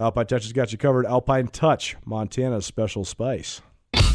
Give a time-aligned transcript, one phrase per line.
[0.00, 1.04] Alpine Touch has got you covered.
[1.04, 3.60] Alpine Touch, Montana's special spice.
[3.92, 4.06] Well,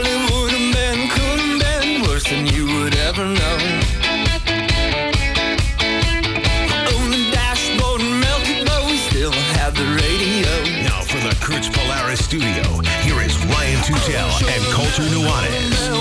[0.00, 3.56] it would have been, could have been worse than you would ever know.
[6.96, 10.48] On the dashboard and melted, but we still have the radio.
[10.82, 15.93] Now from the Kurtz Polaris studio, here is Ryan Tutel and Colter Nuanez.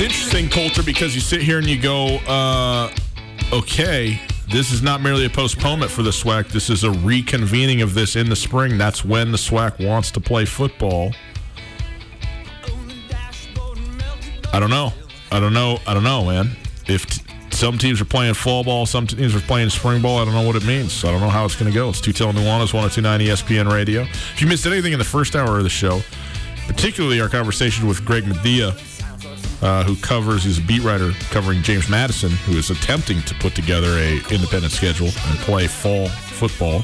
[0.00, 2.88] It's interesting, Colter, because you sit here and you go, uh,
[3.52, 6.50] okay, this is not merely a postponement for the SWAC.
[6.52, 8.78] This is a reconvening of this in the spring.
[8.78, 11.12] That's when the SWAC wants to play football.
[14.52, 14.92] I don't know.
[15.32, 15.80] I don't know.
[15.84, 16.56] I don't know, man.
[16.86, 20.24] If t- some teams are playing fall ball, some teams are playing spring ball, I
[20.24, 21.04] don't know what it means.
[21.04, 21.88] I don't know how it's going to go.
[21.88, 24.02] It's Tutel Nuanez, 1029 ESPN Radio.
[24.02, 26.02] If you missed anything in the first hour of the show,
[26.68, 28.80] particularly our conversation with Greg Madia,
[29.62, 33.54] uh, who covers, he's a beat writer covering James Madison, who is attempting to put
[33.54, 36.82] together a independent schedule and play fall football.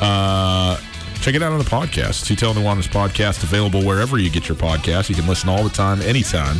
[0.00, 0.78] Uh,
[1.20, 2.24] check it out on the podcast.
[2.24, 5.08] See Tutel Nuanez podcast available wherever you get your podcast.
[5.08, 6.56] You can listen all the time, anytime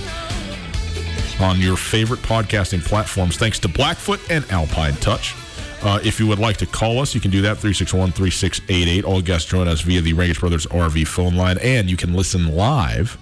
[1.41, 5.35] on your favorite podcasting platforms thanks to Blackfoot and Alpine Touch.
[5.83, 9.05] Uh, if you would like to call us, you can do that 361 3688.
[9.05, 12.55] All guests join us via the Regis Brothers RV phone line, and you can listen
[12.55, 13.19] live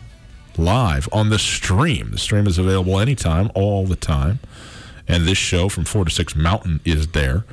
[0.58, 2.10] live on the stream.
[2.12, 4.40] The stream is available anytime, all the time.
[5.08, 7.44] And this show from 4 to 6 Mountain is there.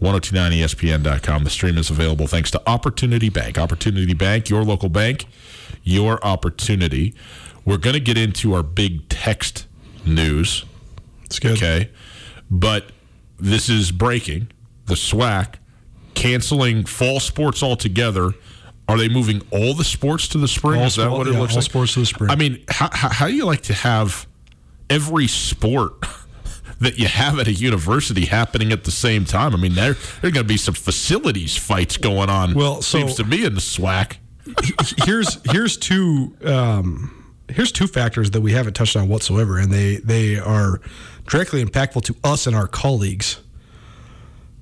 [0.00, 1.44] 1029ESPN.com.
[1.44, 3.58] The stream is available thanks to Opportunity Bank.
[3.58, 5.26] Opportunity Bank, your local bank,
[5.84, 7.14] your opportunity.
[7.64, 9.66] We're going to get into our big text
[10.04, 10.64] news.
[11.24, 11.52] It's good.
[11.52, 11.90] Okay.
[12.50, 12.86] But
[13.38, 14.48] this is breaking.
[14.86, 15.54] The SWAC
[16.14, 18.32] canceling fall sports altogether.
[18.92, 20.80] Are they moving all the sports to the spring?
[20.80, 21.64] All Is that sport- what it yeah, looks all like?
[21.64, 22.30] sports to the spring.
[22.30, 24.26] I mean, how, how, do you like to have
[24.90, 25.94] every sport
[26.80, 29.54] that you have at a university happening at the same time?
[29.54, 32.54] I mean, there there are going to be some facilities fights going on.
[32.54, 34.16] Well, so- seems to me in the SWAC.
[35.06, 39.96] here's here's two um, here's two factors that we haven't touched on whatsoever, and they
[39.96, 40.80] they are
[41.28, 43.38] directly impactful to us and our colleagues.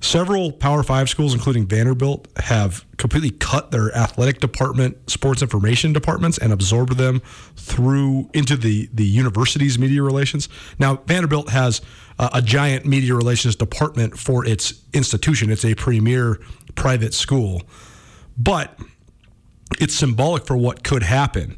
[0.01, 6.39] Several Power Five schools, including Vanderbilt, have completely cut their athletic department, sports information departments,
[6.39, 7.21] and absorbed them
[7.55, 10.49] through into the the university's media relations.
[10.79, 11.81] Now, Vanderbilt has
[12.17, 15.51] a giant media relations department for its institution.
[15.51, 16.39] It's a premier
[16.73, 17.61] private school,
[18.37, 18.77] but
[19.79, 21.57] it's symbolic for what could happen.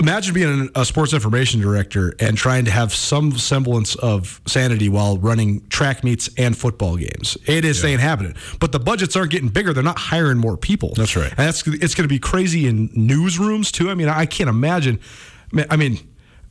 [0.00, 5.18] Imagine being a sports information director and trying to have some semblance of sanity while
[5.18, 7.38] running track meets and football games.
[7.46, 8.34] It is ain't happening.
[8.58, 9.72] But the budgets aren't getting bigger.
[9.72, 10.94] They're not hiring more people.
[10.96, 11.30] That's right.
[11.30, 13.88] And that's it's going to be crazy in newsrooms too.
[13.88, 14.98] I mean, I can't imagine.
[15.70, 15.98] I mean,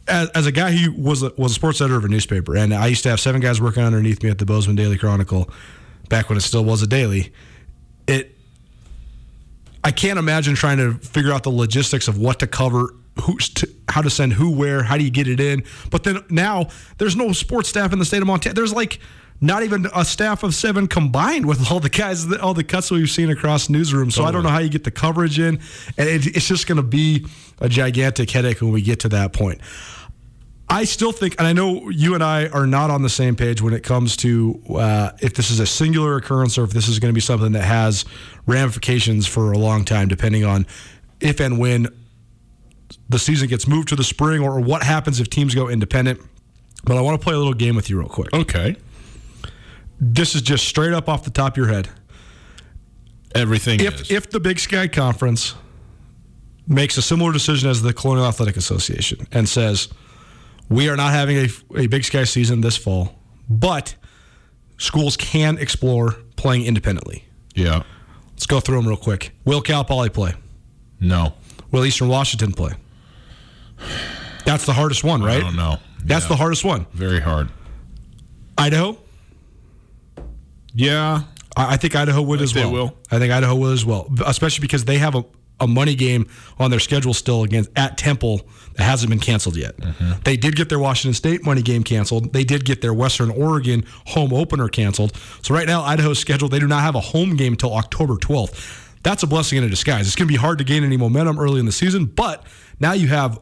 [0.07, 2.73] as, as a guy who was a, was a sports editor of a newspaper, and
[2.73, 5.49] I used to have seven guys working underneath me at the Bozeman Daily Chronicle,
[6.07, 7.33] back when it still was a daily.
[8.07, 8.37] It
[9.83, 13.69] I can't imagine trying to figure out the logistics of what to cover, who's to,
[13.89, 15.63] how to send who where, how do you get it in.
[15.91, 16.67] But then now
[16.97, 18.55] there's no sports staff in the state of Montana.
[18.55, 18.99] There's like
[19.41, 23.09] not even a staff of seven combined with all the guys, all the cuts we've
[23.09, 24.13] seen across newsrooms.
[24.13, 25.59] So I don't know how you get the coverage in,
[25.97, 27.25] and it, it's just going to be
[27.59, 29.59] a gigantic headache when we get to that point.
[30.69, 33.61] I still think, and I know you and I are not on the same page
[33.61, 36.99] when it comes to uh, if this is a singular occurrence or if this is
[36.99, 38.05] going to be something that has
[38.47, 40.65] ramifications for a long time, depending on
[41.19, 41.87] if and when
[43.13, 46.19] the season gets moved to the spring or what happens if teams go independent.
[46.83, 48.33] But I want to play a little game with you real quick.
[48.33, 48.75] Okay.
[49.99, 51.89] This is just straight up off the top of your head.
[53.35, 54.11] Everything If is.
[54.11, 55.55] if the Big Sky Conference
[56.67, 59.89] makes a similar decision as the Colonial Athletic Association and says
[60.69, 63.17] we are not having a, a Big Sky season this fall,
[63.49, 63.95] but
[64.77, 67.25] schools can explore playing independently.
[67.55, 67.83] yeah.
[68.31, 69.31] Let's go through them real quick.
[69.45, 70.33] Will Cal Poly play?
[70.99, 71.33] No.
[71.71, 72.73] Will Eastern Washington play?
[74.45, 75.37] That's the hardest one, right?
[75.37, 75.77] I don't know.
[76.03, 76.29] That's Yeah.
[76.29, 76.85] the hardest one.
[76.93, 77.49] Very hard.
[78.57, 78.97] Idaho?
[80.73, 81.23] Yeah.
[81.55, 82.71] I I think Idaho would as well.
[82.71, 82.97] will.
[83.11, 85.23] I think Idaho will as well, especially because they have a,
[85.59, 86.27] a money game
[86.59, 88.41] on their schedule still against at Temple
[88.75, 89.77] that hasn't been canceled yet.
[89.77, 90.11] Mm-hmm.
[90.23, 92.33] They did get their Washington State money game canceled.
[92.33, 95.15] They did get their Western Oregon home opener canceled.
[95.43, 96.51] So right now, Idaho's scheduled.
[96.51, 98.79] They do not have a home game until October 12th.
[99.03, 100.07] That's a blessing in a disguise.
[100.07, 102.45] It's going to be hard to gain any momentum early in the season, but
[102.79, 103.37] now you have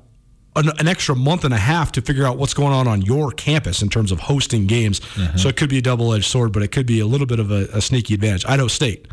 [0.55, 3.31] an, an extra month and a half to figure out what's going on on your
[3.31, 4.99] campus in terms of hosting games.
[4.99, 5.37] Mm-hmm.
[5.37, 7.39] So it could be a double edged sword, but it could be a little bit
[7.39, 8.45] of a, a sneaky advantage.
[8.45, 9.07] Idaho State.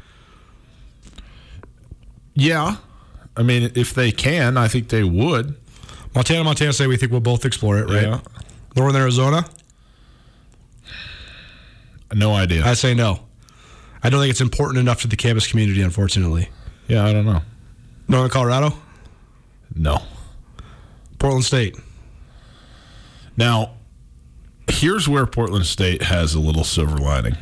[2.35, 2.77] Yeah.
[3.37, 5.55] I mean, if they can, I think they would.
[6.15, 8.03] Montana, Montana State, we think we'll both explore it, right?
[8.03, 8.21] Yeah.
[8.77, 9.45] Northern Arizona,
[12.13, 12.65] No idea.
[12.65, 13.21] I say no.
[14.03, 16.49] I don't think it's important enough to the campus community, unfortunately.
[16.87, 17.43] yeah, I don't know.
[18.09, 18.73] Northern Colorado,
[19.75, 19.99] No.
[21.19, 21.77] Portland State.
[23.37, 23.73] Now,
[24.71, 27.37] here's where Portland State has a little silver lining.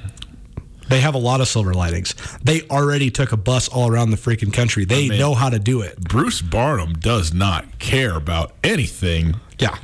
[0.89, 2.15] They have a lot of silver linings.
[2.45, 4.85] They already took a bus all around the freaking country.
[4.85, 6.01] They mean- know how to do it.
[6.01, 9.35] Bruce Barnum does not care about anything.
[9.59, 9.77] Yeah.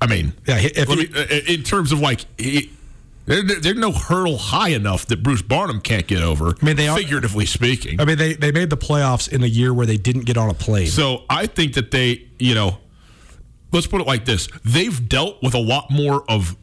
[0.00, 2.70] I mean, Yeah, if he- me- uh, in terms of like, he,
[3.26, 6.56] there, there- there's no hurdle high enough that Bruce Barnum can't get over.
[6.60, 8.00] I mean, they are- figuratively speaking.
[8.00, 10.48] I mean, they, they made the playoffs in a year where they didn't get on
[10.48, 10.86] a plane.
[10.86, 12.78] So I think that they, you know,
[13.72, 16.56] let's put it like this: they've dealt with a lot more of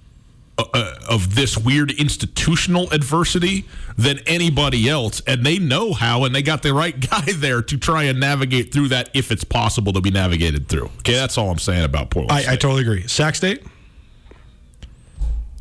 [0.60, 3.66] uh, uh, of this weird institutional adversity
[3.98, 7.78] than anybody else, and they know how, and they got the right guy there to
[7.78, 10.90] try and navigate through that if it's possible to be navigated through.
[11.00, 12.34] Okay, that's all I'm saying about Portland.
[12.46, 13.08] I, I totally agree.
[13.08, 13.64] Sac State?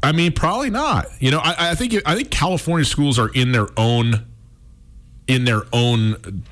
[0.02, 1.06] I mean, probably not.
[1.20, 4.26] You know, I, I think I think California schools are in their own
[5.28, 6.42] in their own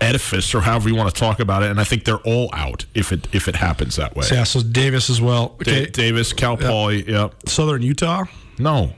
[0.00, 2.84] edifice, or however you want to talk about it, and I think they're all out
[2.94, 4.26] if it if it happens that way.
[4.30, 5.56] Yeah, so Davis as well.
[5.62, 7.34] Da- Davis, Cal Poly, yep.
[7.48, 8.24] Southern Utah,
[8.58, 8.92] No,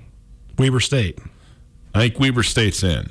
[0.58, 1.18] Weber State.
[1.94, 3.10] I think Weber State's in.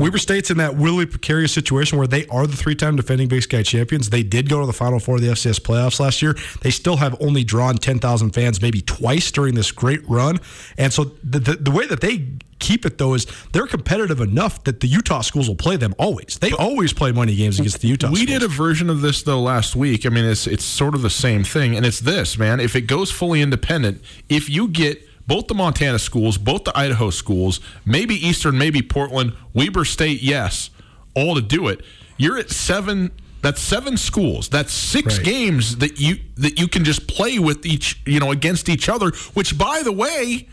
[0.00, 3.62] Weber State's in that really precarious situation where they are the three-time defending Big Sky
[3.62, 4.10] champions.
[4.10, 6.34] They did go to the Final Four of the FCS playoffs last year.
[6.62, 10.38] They still have only drawn 10,000 fans maybe twice during this great run.
[10.78, 12.28] And so the, the, the way that they
[12.58, 16.38] keep it, though, is they're competitive enough that the Utah schools will play them always.
[16.40, 18.40] They always play money games against the Utah We schools.
[18.40, 20.06] did a version of this though last week.
[20.06, 22.60] I mean, it's it's sort of the same thing, and it's this man.
[22.60, 27.08] If it goes fully independent, if you get both the Montana schools, both the Idaho
[27.10, 30.70] schools, maybe Eastern, maybe Portland, Weber State, yes,
[31.14, 31.82] all to do it.
[32.16, 33.12] You're at seven.
[33.40, 34.48] That's seven schools.
[34.48, 35.24] That's six Right.
[35.24, 39.12] games that you that you can just play with each, you know, against each other.
[39.34, 40.48] Which, by the way,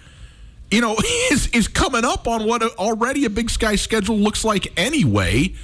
[0.69, 0.96] you know,
[1.31, 5.55] is is coming up on what already a Big Sky schedule looks like anyway.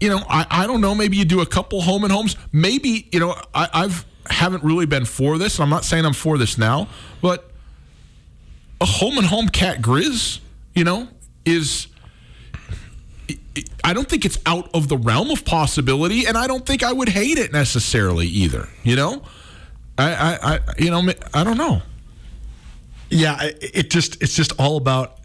[0.00, 0.94] You know, I, I don't know.
[0.94, 2.36] Maybe you do a couple home and homes.
[2.52, 5.58] Maybe you know, I, I've haven't really been for this.
[5.58, 6.88] And I'm not saying I'm for this now,
[7.20, 7.50] but
[8.84, 10.40] a home and home cat grizz,
[10.74, 11.08] you know,
[11.44, 11.88] is.
[13.82, 16.92] I don't think it's out of the realm of possibility, and I don't think I
[16.92, 18.68] would hate it necessarily either.
[18.82, 19.22] You know,
[19.96, 21.82] I, I, I you know, I don't know.
[23.10, 25.18] Yeah, it just it's just all about.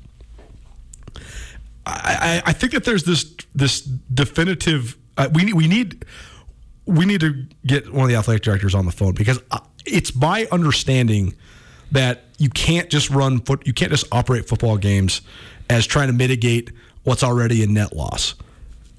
[1.86, 4.96] I, I I think that there's this this definitive.
[5.18, 6.06] Uh, we need we need
[6.86, 10.16] we need to get one of the athletic directors on the phone because uh, it's
[10.16, 11.34] my understanding
[11.92, 15.22] that you can't just run foot you can't just operate football games
[15.70, 16.72] as trying to mitigate
[17.04, 18.36] what's already a net loss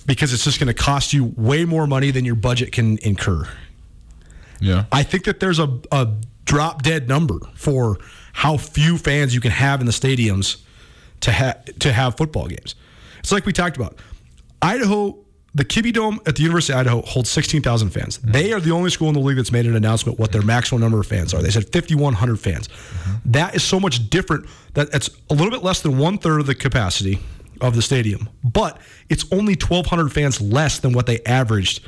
[0.07, 3.49] because it's just going to cost you way more money than your budget can incur.
[4.61, 6.09] Yeah, I think that there's a, a
[6.45, 7.99] drop dead number for
[8.33, 10.63] how few fans you can have in the stadiums
[11.21, 12.75] to have to have football games.
[13.21, 13.99] It's like we talked about.
[14.63, 15.17] Idaho,
[15.55, 18.19] the Kibbie Dome at the University of Idaho holds 16,000 fans.
[18.19, 20.81] They are the only school in the league that's made an announcement what their maximum
[20.81, 21.43] number of fans are.
[21.43, 22.69] They said 5,100 fans.
[23.25, 26.47] That is so much different that it's a little bit less than one third of
[26.47, 27.19] the capacity
[27.61, 28.79] of the stadium, but
[29.09, 31.85] it's only 1,200 fans less than what they averaged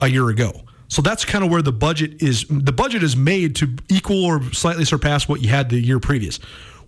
[0.00, 0.52] a year ago.
[0.88, 2.46] So that's kind of where the budget is.
[2.48, 6.38] The budget is made to equal or slightly surpass what you had the year previous.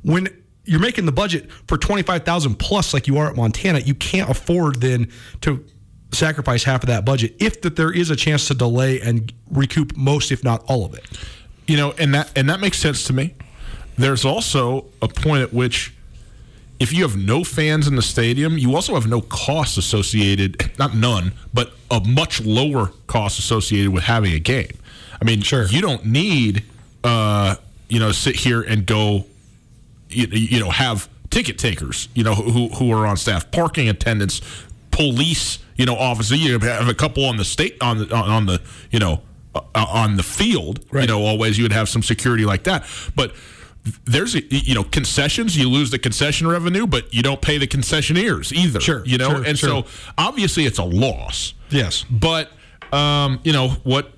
[0.02, 0.29] When
[0.64, 4.81] you're making the budget for 25,000 plus like you are at Montana, you can't afford
[4.81, 5.11] then
[5.43, 5.64] to
[6.12, 9.97] sacrifice half of that budget if that there is a chance to delay and recoup
[9.97, 11.05] most if not all of it.
[11.67, 13.35] you know, and that and that makes sense to me.
[13.97, 15.93] There's also a point at which
[16.81, 20.95] if you have no fans in the stadium, you also have no costs associated, not
[20.97, 24.71] none, but a much lower cost associated with having a game.
[25.21, 25.67] I mean, Sure.
[25.67, 26.64] you don't need,
[27.05, 27.57] uh,
[27.90, 29.26] you know, sit here and go,
[30.09, 34.40] you, you know, have ticket takers, you know, who who are on staff, parking attendants,
[34.90, 36.44] police, you know, officers.
[36.44, 39.23] You have a couple on the state on the on, the you know
[39.54, 40.85] uh, on the field.
[40.92, 43.35] You know, always you would have some security like that, but.
[44.04, 45.56] There's a, you know concessions.
[45.56, 48.78] You lose the concession revenue, but you don't pay the concessionaires either.
[48.78, 49.85] Sure, you know, sure, and sure.
[49.85, 49.87] so
[50.18, 51.54] obviously it's a loss.
[51.70, 52.04] Yes.
[52.11, 52.50] But
[52.92, 54.12] um, you know what?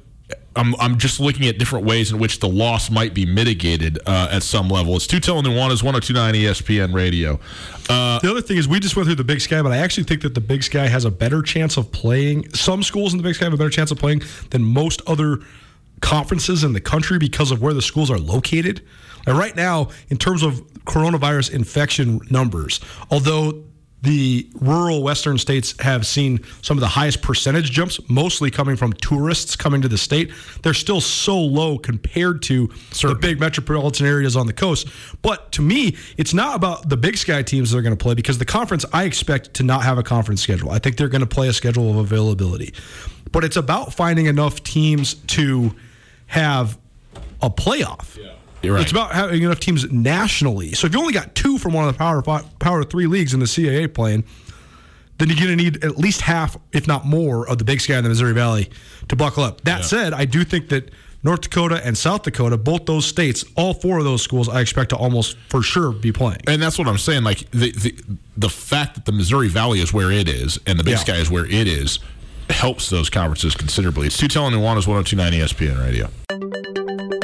[0.55, 4.29] I'm, I'm just looking at different ways in which the loss might be mitigated uh,
[4.31, 4.97] at some level.
[4.97, 7.41] It's Tutel and Nuanez 1029 ESPN radio.
[7.89, 10.05] Uh, The other thing is, we just went through the Big Sky, but I actually
[10.05, 12.49] think that the Big Sky has a better chance of playing.
[12.55, 15.39] Some schools in the Big Sky have a better chance of playing than most other
[16.01, 18.83] conferences in the country because of where the schools are located.
[19.27, 22.81] And right now, in terms of coronavirus infection numbers,
[23.11, 23.65] although
[24.03, 28.93] the rural western states have seen some of the highest percentage jumps, mostly coming from
[28.95, 30.33] tourists coming to the state.
[30.63, 32.69] They're still so low compared to
[33.01, 34.89] the big metropolitan areas on the coast.
[35.23, 38.15] But to me, it's not about the big sky teams that are going to play
[38.15, 40.71] because the conference, I expect to not have a conference schedule.
[40.71, 42.75] I think they're going to play a schedule of availability.
[43.31, 45.75] But it's about finding enough teams to
[46.27, 46.77] have
[47.41, 48.19] a playoff.
[48.63, 48.83] You're right.
[48.83, 50.73] It's about having enough teams nationally.
[50.73, 53.35] So if you only got two from one of the power five, power three leagues
[53.35, 54.25] in the CAA playing,
[55.19, 57.97] then you're going to need at least half, if not more, of the Big Sky
[57.97, 58.71] in the Missouri Valley
[59.09, 59.61] to buckle up.
[59.63, 60.91] That said, I do think that
[61.25, 64.91] North Dakota and South Dakota, both those states, all four of those schools, I expect
[64.91, 66.41] to almost for sure be playing.
[66.49, 67.23] and that's what I'm saying.
[67.23, 67.95] Like the, the
[68.37, 70.99] the fact that the Missouri Valley is where it is and the Big Yeah.
[70.99, 72.01] Sky is where it is
[72.53, 74.07] helps those conferences considerably.
[74.07, 76.09] It's oh Tutel and Nuanez 1029 ESPN radio.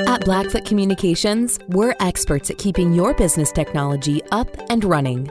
[0.07, 5.31] At Blackfoot Communications, we're experts at keeping your business technology up and running.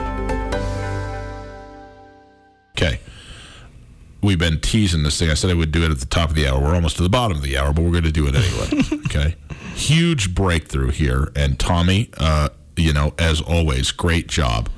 [4.21, 5.29] We've been teasing this thing.
[5.29, 6.59] I said I would do it at the top of the hour.
[6.59, 9.01] We're almost to the bottom of the hour, but we're going to do it anyway.
[9.05, 9.35] okay.
[9.73, 11.31] Huge breakthrough here.
[11.35, 14.69] And Tommy, uh, you know, as always, great job.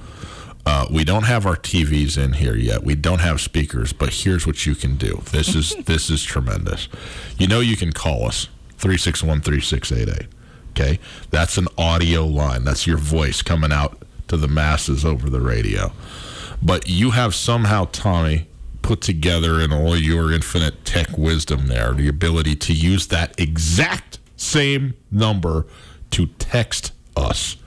[0.65, 2.83] Uh, we don't have our TVs in here yet.
[2.83, 5.21] We don't have speakers, but here's what you can do.
[5.31, 6.87] This is this is tremendous.
[7.37, 8.47] You know you can call us
[8.77, 10.27] 361-3688.
[10.71, 10.99] Okay?
[11.31, 12.63] That's an audio line.
[12.63, 15.91] That's your voice coming out to the masses over the radio.
[16.61, 18.47] But you have somehow, Tommy,
[18.83, 24.19] put together in all your infinite tech wisdom there the ability to use that exact
[24.35, 25.65] same number
[26.11, 27.57] to text us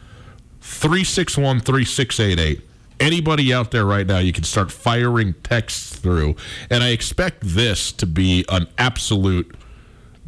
[0.61, 2.61] 361 3688.
[2.99, 6.37] Anybody out there right now, you can start firing texts through.
[6.71, 9.55] And I expect this to be an absolute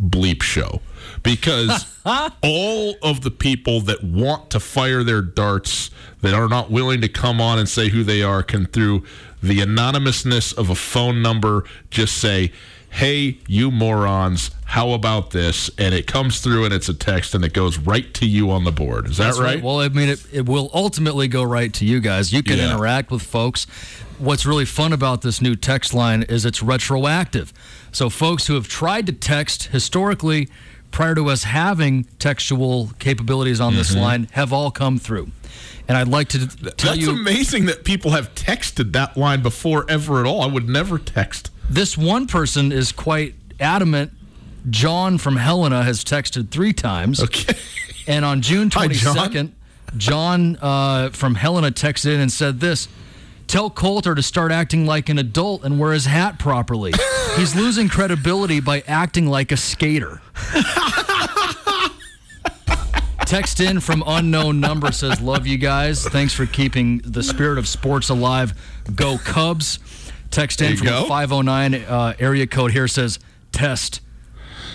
[0.01, 0.81] bleep show
[1.23, 1.87] because
[2.43, 5.91] all of the people that want to fire their darts
[6.21, 9.05] that are not willing to come on and say who they are can through
[9.43, 12.51] the anonymousness of a phone number just say
[12.91, 17.45] hey you morons how about this and it comes through and it's a text and
[17.45, 19.63] it goes right to you on the board is that That's right?
[19.63, 22.33] Well, I mean, it, it will ultimately go right to you guys.
[22.33, 22.71] You can Yeah.
[22.73, 23.67] interact with folks.
[24.19, 27.53] What's really fun about this new text line is it's retroactive.
[27.93, 30.49] So, folks who have tried to text historically
[30.91, 33.79] prior to us having textual capabilities on Mm-hmm.
[33.79, 35.29] this line have all come through.
[35.87, 39.87] And I'd like to tell That's you amazing that people have texted that line before
[39.89, 40.43] ever at all.
[40.43, 41.51] I would never text.
[41.71, 44.13] this one person is quite adamant.
[44.71, 47.23] John from Helena has texted three times.
[47.23, 47.55] Okay.
[48.07, 49.17] And on June Hi, John.
[49.17, 49.53] 22nd,
[49.97, 52.89] John, uh, from Helena texted in and said this
[53.47, 56.93] Tell Colter to start acting like an adult and wear his hat properly.
[57.37, 60.21] He's losing credibility by acting like a skater.
[63.27, 66.07] Text in from unknown number says, Love you guys.
[66.09, 68.55] Thanks for keeping the spirit of sports alive.
[68.95, 69.79] Go Cubs.
[70.31, 71.05] Text in from go.
[71.05, 73.19] 509 uh, area code here says,
[73.53, 74.01] Test.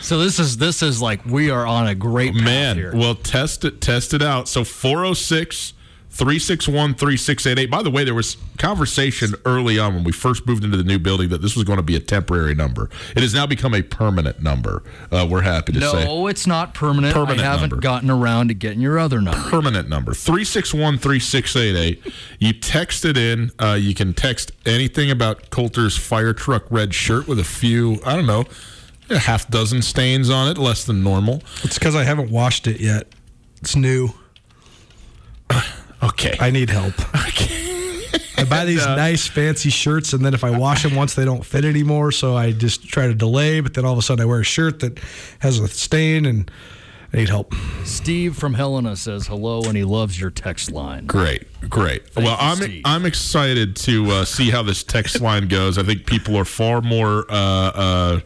[0.01, 2.91] So this is this is like we are on a great path Man, here.
[2.93, 4.47] well, test it, test it out.
[4.49, 5.73] So 406
[6.13, 7.71] 361 3688.
[7.71, 10.99] By the way, there was conversation early on when we first moved into the new
[10.99, 12.89] building that this was going to be a temporary number.
[13.15, 14.83] It has now become a permanent number.
[15.11, 16.05] Uh, we're happy to say.
[16.05, 17.15] No, it's not permanent.
[17.15, 17.77] Permanent I haven't number.
[17.81, 19.49] gotten around to getting your other number.
[19.49, 25.97] permanent number 361 3688 you text it in uh, you can text anything about colter's
[25.97, 28.45] fire truck red shirt with a few i don't know
[29.09, 32.79] a half dozen stains on it less than normal It's because I haven't washed it
[32.79, 33.07] yet.
[33.61, 34.09] It's new.
[36.03, 36.93] okay I need help.
[38.35, 41.45] I buy these nice fancy shirts, and then if I wash them once, they don't
[41.45, 42.11] fit anymore.
[42.11, 43.61] So I just try to delay.
[43.61, 44.99] But then all of a sudden, I wear a shirt that
[45.39, 46.51] has a stain, and
[47.13, 47.53] I need help.
[47.85, 51.05] Steve from Helena says hello and he loves your text line.
[51.05, 52.01] Great, great.
[52.15, 52.81] well, you, I'm Steve.
[52.85, 55.77] I'm excited to uh, see how this text line goes.
[55.77, 58.19] I think people are far more uh, uh,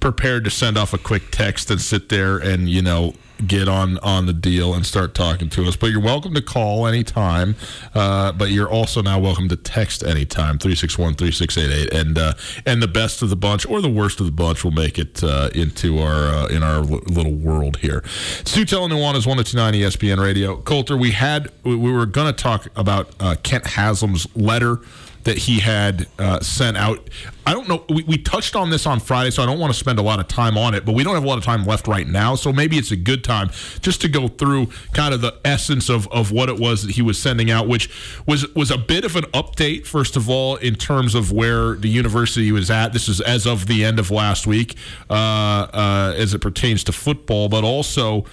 [0.00, 3.14] prepared to send off a quick text and sit there and you know
[3.46, 5.76] get on on the deal and start talking to us.
[5.76, 7.56] But you're welcome to call anytime.
[7.94, 12.34] Uh, but you're also now welcome to text anytime 361-3688 and uh,
[12.66, 15.22] and the best of the bunch or the worst of the bunch will make it
[15.22, 18.02] uh, into our uh, in our l- little world here.
[18.44, 20.56] Stu Tell Nuanez 1029 ESPN Radio.
[20.56, 24.80] Colter, we had we we were going to talk about uh, Kent Haslam's letter
[25.24, 27.10] that he had uh, sent out.
[27.46, 27.84] I don't know.
[27.88, 30.20] We, we touched on this on Friday, so I don't want to spend a lot
[30.20, 32.34] of time on it, but we don't have a lot of time left right now.
[32.34, 33.50] So maybe it's a good time
[33.80, 37.02] just to go through kind of the essence of, of what it was that he
[37.02, 37.90] was sending out, which
[38.26, 41.88] was, was a bit of an update, first of all, in terms of where the
[41.88, 42.92] university was at.
[42.92, 44.76] This is as of the end of last week,
[45.10, 48.24] uh, uh, as it pertains to football, but also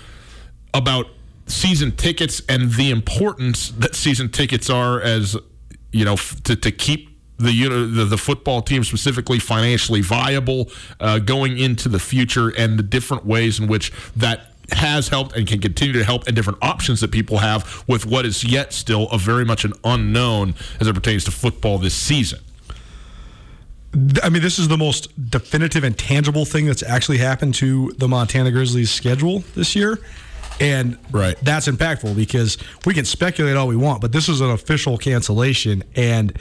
[0.74, 1.08] about
[1.48, 5.38] season tickets and the importance that season tickets are as
[5.96, 10.70] you know to, to keep the, you know, the the football team specifically financially viable
[11.00, 15.48] uh, going into the future and the different ways in which that has helped and
[15.48, 19.08] can continue to help and different options that people have with what is yet still
[19.12, 22.40] a very much an unknown as it pertains to football this season.
[24.24, 28.08] I mean, this is the most definitive and tangible thing that's actually happened to the
[28.08, 30.00] Montana Grizzlies schedule this year.
[30.60, 31.38] And Right.
[31.44, 35.84] that's impactful because we can speculate all we want, but this is an official cancellation.
[35.96, 36.38] And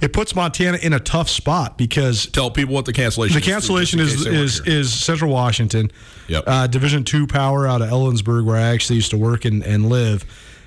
[0.00, 3.46] it puts Montana in a tough spot because Tell people what the cancellation the is,
[3.46, 5.90] cancellation is weren't is, Central Washington,
[6.28, 6.44] Yep.
[6.46, 9.88] uh, Division two power out of Ellensburg, where I actually used to work and, and
[9.88, 10.24] live.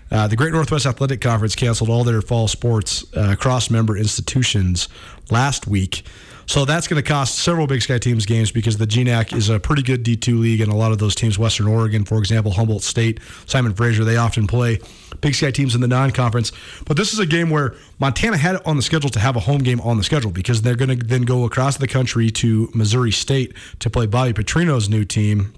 [0.09, 4.87] Uh, the Great Northwest Athletic Conference canceled all their fall sports uh, cross member institutions
[5.29, 6.03] last week.
[6.47, 9.59] So that's going to cost several Big Sky teams games because the GNAC is a
[9.59, 12.83] pretty good D2 league, and a lot of those teams, Western Oregon, for example, Humboldt
[12.83, 14.79] State, Simon Fraser, they often play
[15.19, 16.53] Big Sky teams in the non-conference.
[16.85, 19.41] But this is a game where Montana had it on the schedule to have a
[19.41, 22.69] home game on the schedule because they're going to then go across the country to
[22.73, 25.53] Missouri State to play Bobby Petrino's new team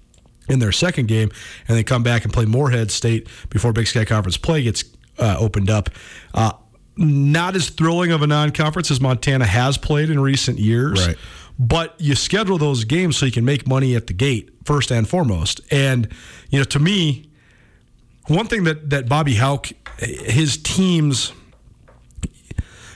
[0.48, 1.30] in their second game,
[1.68, 4.84] and then come back and play Moorhead State before Big Sky Conference play gets
[5.20, 5.92] uh, opened up.
[6.34, 6.54] Uh,
[7.00, 11.18] not as thrilling of a non-conference as Montana has played in recent years, Right.
[11.58, 15.08] but you schedule those games so you can make money at the gate first and
[15.08, 15.62] foremost.
[15.72, 16.08] And
[16.50, 17.30] you know, to me,
[18.28, 21.32] one thing that that Bobby Hauck, his teams,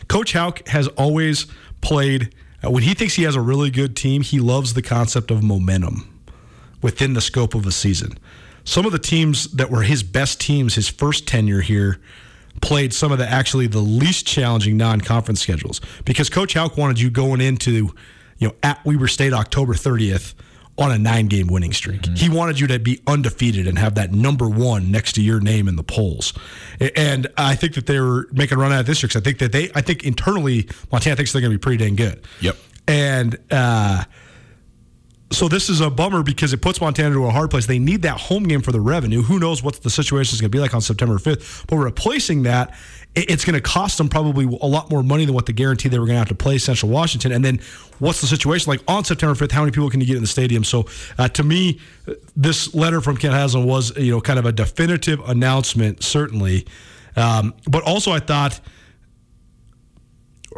[0.07, 1.47] Coach Hauck has always
[1.81, 2.33] played
[2.65, 5.43] Uh, when he thinks he has a really good team, he loves the concept of
[5.43, 6.07] momentum
[6.81, 8.17] within the scope of a season.
[8.63, 11.99] Some of the teams that were his best teams his first tenure here
[12.63, 17.09] played some of the actually the least challenging non-conference schedules because Coach Hauck wanted you
[17.09, 17.93] going into
[18.37, 20.33] you know at Weber State October 30th
[20.75, 22.03] on a nine-game winning streak.
[22.17, 25.67] He wanted you to be undefeated and have that number one next to your name
[25.67, 26.33] in the polls.
[26.95, 29.23] And I think that they were making a run out of this year because I
[29.23, 32.23] think that they I think internally Montana thinks they're going to be pretty dang good.
[32.41, 32.57] Yep.
[32.87, 34.03] And uh,
[35.33, 37.65] so this is a bummer because it puts Montana to a hard place.
[37.65, 39.21] They need that home game for the revenue.
[39.21, 41.65] Who knows what the situation is going to be like on September 5th?
[41.67, 42.73] But replacing that,
[43.15, 45.99] it's going to cost them probably a lot more money than what the guarantee they
[45.99, 47.31] were going to have to play Central Washington.
[47.31, 47.59] And then
[47.99, 49.51] what's the situation like on September 5th?
[49.51, 50.63] How many people can you get in the stadium?
[50.63, 50.85] So
[51.17, 51.79] uh, to me,
[52.35, 56.65] this letter from Kent Haslam was you know kind of a definitive announcement, certainly.
[57.15, 58.59] Um, but also, I thought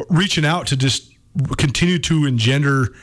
[0.10, 1.14] reaching out to just
[1.58, 2.94] continue to engender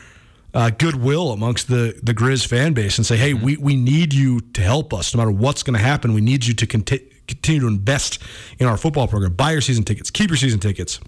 [0.54, 4.40] uh, goodwill amongst the the Grizz fan base and say, hey, we, we need you
[4.40, 6.12] to help us no matter what's going to happen.
[6.12, 8.22] We need you to conti- continue to invest
[8.58, 9.32] in our football program.
[9.34, 11.00] Buy your season tickets, keep your season tickets,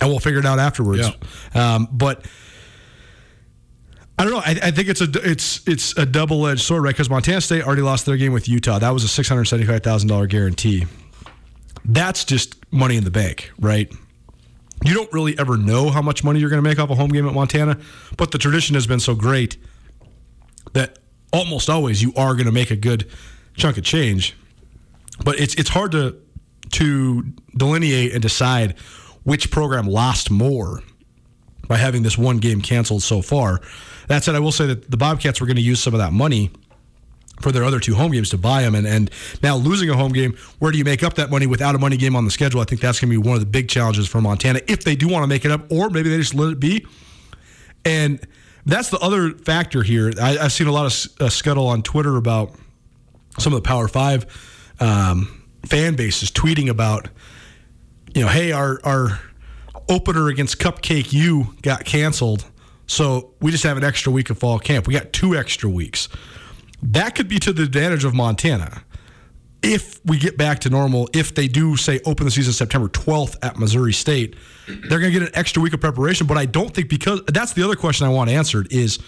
[0.00, 1.08] and we'll figure it out afterwards.
[1.54, 2.26] Um, but
[4.18, 4.40] I don't know.
[4.40, 6.94] I, I think it's a it's it's a double edged sword, right?
[6.94, 8.78] Because Montana State already lost their game with Utah.
[8.78, 10.86] That was a six hundred seventy five thousand dollar guarantee.
[11.84, 13.90] That's just money in the bank, right?
[14.84, 17.10] You don't really ever know how much money you're going to make off a home
[17.10, 17.78] game at Montana,
[18.16, 19.56] but the tradition has been so great
[20.72, 20.98] that
[21.32, 23.10] almost always you are going to make a good
[23.54, 24.36] chunk of change.
[25.24, 26.16] But it's it's hard to
[26.72, 27.24] to
[27.56, 28.78] delineate and decide
[29.24, 30.82] which program lost more
[31.66, 33.60] by having this one game canceled so far.
[34.06, 36.12] That said, I will say that the Bobcats were going to use some of that
[36.12, 36.50] money
[37.40, 38.74] for their other two home games to buy them.
[38.74, 39.10] And, and
[39.42, 41.96] now losing a home game, where do you make up that money without a money
[41.96, 42.60] game on the schedule?
[42.60, 44.96] I think that's going to be one of the big challenges for Montana if they
[44.96, 46.86] do want to make it up, or maybe they just let it be.
[47.84, 48.20] And
[48.66, 50.12] that's the other factor here.
[50.20, 52.52] I, I've seen a lot of uh, scuttle on Twitter about
[53.38, 54.26] some of the Power Five
[54.80, 57.08] um, fan bases tweeting about,
[58.14, 59.20] you know, hey, our our
[59.88, 62.44] opener against Cupcake U got canceled,
[62.86, 64.86] so we just have an extra week of fall camp.
[64.86, 66.08] We got two extra weeks.
[66.82, 68.82] That could be to the advantage of Montana
[69.62, 71.08] if we get back to normal.
[71.12, 74.36] If they do say open the season September 12th at Missouri State,
[74.66, 76.26] they're going to get an extra week of preparation.
[76.26, 78.98] But I don't think because that's the other question I want answered is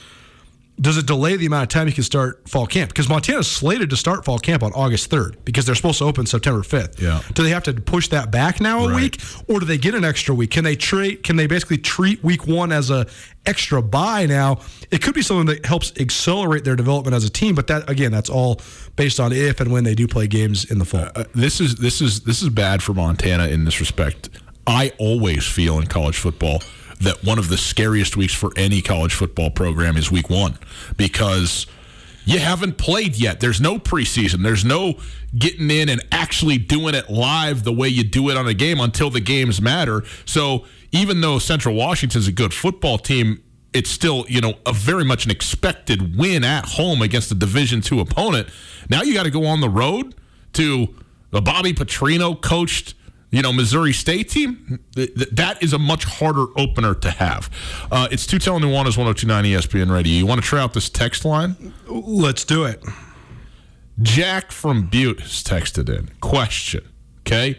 [0.81, 2.89] does it delay the amount of time you can start fall camp?
[2.91, 6.25] Because Montana's slated to start fall camp on August 3rd because they're supposed to open
[6.25, 6.99] September 5th.
[7.01, 7.21] Yeah.
[7.35, 8.97] Do they have to push that back now a Right.
[8.97, 10.51] week, or do they get an extra week?
[10.53, 11.23] Can they treat?
[11.23, 13.07] Can they basically treat week one as a
[13.47, 17.55] extra buy Now it could be something that helps accelerate their development as a team,
[17.55, 18.61] but that again, that's all
[18.97, 21.09] based on if and when they do play games in the fall.
[21.15, 24.31] Uh, this is this is this is bad for Montana in this respect.
[24.67, 26.63] I always feel in college football
[27.01, 30.59] that one of the scariest weeks for any college football program is week one
[30.97, 31.67] because
[32.25, 33.41] you haven't played yet.
[33.41, 34.43] There's no preseason.
[34.43, 34.95] There's no
[35.37, 38.81] getting in and actually doing it live the way you do it on a game
[38.81, 40.05] until the games matter.
[40.27, 45.05] So even though Central Washington's a good football team, it's still you know a very
[45.05, 48.49] much an expected win at home against a Division two opponent.
[48.89, 50.15] Now you got to go on the road
[50.55, 50.95] to
[51.31, 52.95] the Bobby Petrino coached
[53.31, 54.81] you know Missouri State team.
[54.95, 57.51] Th- th- That is a much harder opener to have.
[57.91, 60.13] Uh, it's two telling Nuanez 1029 ESPN Radio.
[60.15, 61.73] You want to try out this text line?
[61.89, 62.83] Let's do it.
[64.03, 66.11] Jack from Butte has texted in.
[66.21, 66.87] Question.
[67.21, 67.59] Okay.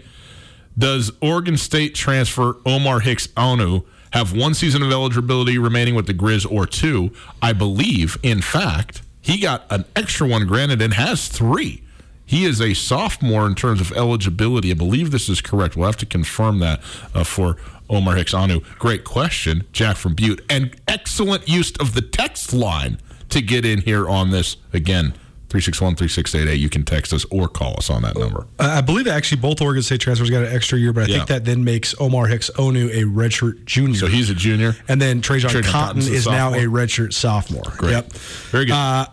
[0.78, 6.14] Does Oregon State transfer Omar Hicks Onu have one season of eligibility remaining with the
[6.14, 7.12] Grizz or two?
[7.42, 11.84] I believe, in fact, he got an extra one granted and has three.
[12.32, 14.72] He is a sophomore in terms of eligibility.
[14.72, 15.76] I believe this is correct.
[15.76, 16.80] We'll have to confirm that
[17.14, 17.58] uh, for
[17.90, 18.64] Omar Hicks Onu.
[18.80, 20.42] Great question, Jack from Butte.
[20.50, 24.56] And excellent use of the text line to get in here on this.
[24.72, 25.12] Again,
[25.50, 26.56] 361 3688.
[26.58, 28.48] You can text us or call us on that number.
[28.58, 31.18] Uh, I believe actually both Oregon State transfers got an extra year, but I Yeah.
[31.18, 33.96] think that then makes Omar Hicks Onu a redshirt junior.
[34.00, 34.78] So he's a junior.
[34.88, 37.74] and then Trajan, Trajan Cotton a is now a redshirt sophomore.
[37.76, 37.92] Great.
[37.92, 38.14] Yep.
[38.14, 38.72] Very good.
[38.74, 39.08] Uh,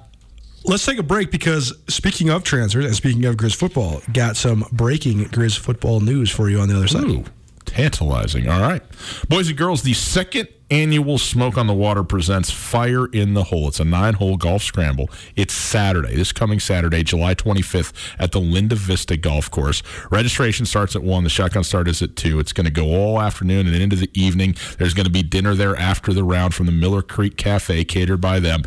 [0.65, 4.65] let's take a break because speaking of transfers and speaking of Grizz football, got some
[4.73, 7.05] breaking Grizz football news for you on the other side.
[7.05, 7.25] Ooh,
[7.65, 8.49] tantalizing.
[8.49, 8.83] All right.
[9.29, 13.69] Boys and girls, the second annual Smoke on the Water presents Fire in the Hole.
[13.69, 15.11] It's a nine hole golf scramble.
[15.37, 19.83] It's Saturday, this coming Saturday, July 25th, at the Linda Vista Golf Course.
[20.11, 21.25] Registration starts at 1.
[21.25, 22.39] The shotgun start is at 2.
[22.39, 24.57] It's going to go all afternoon and into the evening.
[24.79, 28.21] There's going to be dinner there after the round from the Miller Creek Cafe, catered
[28.21, 28.63] by them.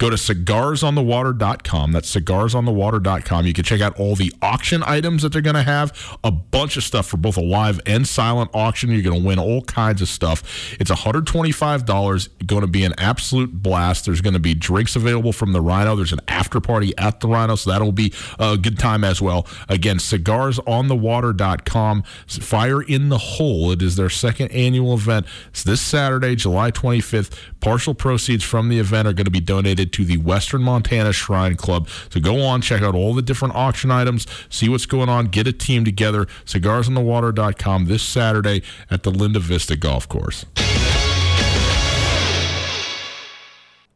[0.00, 1.92] Go to cigarsonthewater.com.
[1.92, 3.46] That's cigarsonthewater.com.
[3.46, 6.18] You can check out all the auction items that they're going to have.
[6.24, 8.90] A bunch of stuff for both a live and silent auction.
[8.90, 10.42] You're going to win all kinds of stuff.
[10.80, 12.28] It's 120 $25.
[12.46, 14.06] Going to be an absolute blast.
[14.06, 15.94] There's going to be drinks available from the Rhino.
[15.96, 19.46] There's an after party at the Rhino, so that'll be a good time as well.
[19.68, 22.02] Again, cigarsonthewater.com.
[22.26, 23.72] Fire in the Hole.
[23.72, 25.26] It is their second annual event.
[25.48, 27.36] It's this Saturday, July 25th.
[27.60, 31.56] Partial proceeds from the event are going to be donated to the Western Montana Shrine
[31.56, 31.88] Club.
[32.10, 35.46] So go on, check out all the different auction items, see what's going on, get
[35.46, 36.26] a team together.
[36.44, 40.46] Cigarsonthewater.com this Saturday at the Linda Vista Golf Course.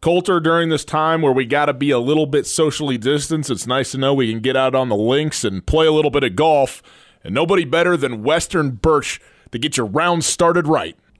[0.05, 3.67] Colter, during this time where we got to be a little bit socially distanced, it's
[3.67, 6.23] nice to know we can get out on the links and play a little bit
[6.23, 6.83] of golf.
[7.25, 9.19] And nobody better than Western Birch
[9.51, 10.95] to get your round started right.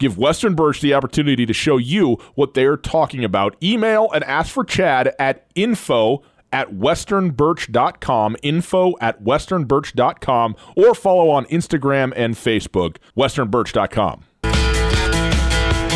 [0.00, 3.54] Give Western Birch the opportunity to show you what they're talking about.
[3.62, 11.44] Email and ask for Chad at info at westernbirch.com, info at westernbirch.com, or follow on
[11.46, 14.24] Instagram and Facebook, westernbirch.com.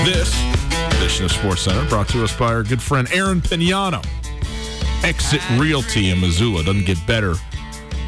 [0.05, 0.38] This
[0.99, 4.05] edition of Sports Center brought to us by our good friend Aaron Pignano.
[5.03, 7.35] Exit Realty in Missoula doesn't get better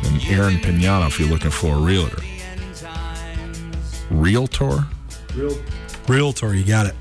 [0.02, 2.22] than Aaron Pignano if you're looking for a realtor.
[4.10, 4.84] Realtor?
[6.08, 6.94] Realtor, you got it.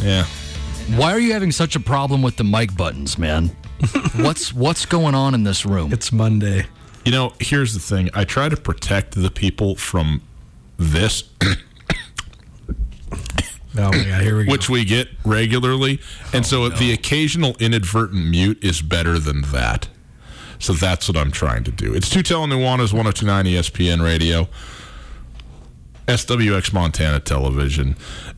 [0.00, 0.24] Yeah.
[0.96, 3.48] Why are you having such a problem with the mic buttons, man?
[4.16, 5.92] what's what's going on in this room?
[5.92, 6.66] It's Monday.
[7.04, 8.10] You know, here's the thing.
[8.14, 10.22] I try to protect the people from
[10.76, 11.24] this,
[13.78, 14.50] Oh my god, here we go.
[14.50, 16.00] which we get regularly.
[16.32, 19.88] And so oh, the occasional inadvertent mute is better than that.
[20.58, 21.94] So that's what I'm trying to do.
[21.94, 24.48] It's Tutel and Nuanez 1029 ESPN radio,
[26.10, 27.94] SWX Montana television.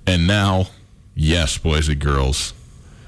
[0.06, 0.66] And now,
[1.14, 2.52] yes, boys and girls,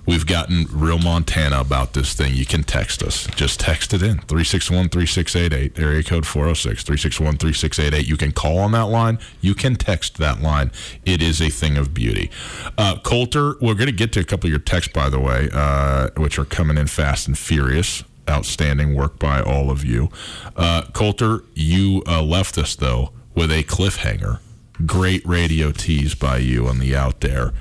[0.07, 2.35] we've gotten real Montana about this thing.
[2.35, 3.27] You can text us.
[3.37, 8.09] Just text it in 361 3688, area code 406 361 3688.
[8.09, 9.19] You can call on that line.
[9.43, 10.71] You can text that line.
[11.05, 12.31] It is a thing of beauty.
[12.79, 15.51] Uh, Colter, we're going to get to a couple of your texts, by the way,
[15.53, 18.03] uh, which are coming in fast and furious.
[18.31, 20.09] Outstanding work by all of you.
[20.57, 24.39] Uh, Colter, you uh, left us, though, with a cliffhanger.
[24.87, 27.53] Great radio tease by you on the out there.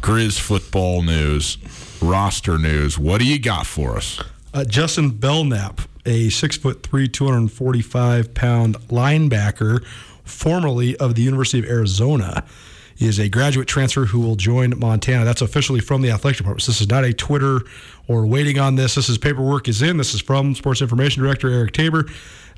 [0.00, 1.58] Grizz football news,
[2.00, 2.98] roster news.
[2.98, 4.22] What do you got for us?
[4.54, 9.84] Uh, Justin Belknap, a six foot three, 245 pound linebacker,
[10.24, 12.44] formerly of the University of Arizona,
[12.98, 15.26] is a graduate transfer who will join Montana.
[15.26, 16.64] That's officially from the athletic department.
[16.64, 17.60] This is not a Twitter
[18.08, 18.94] or waiting on this.
[18.94, 19.98] This is paperwork is in.
[19.98, 22.06] This is from Sports Information Director Eric Tabor.